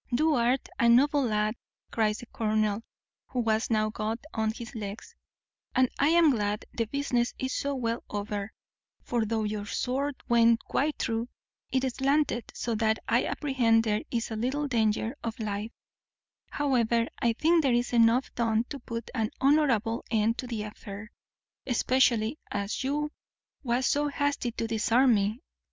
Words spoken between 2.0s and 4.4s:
the colonel, who was now got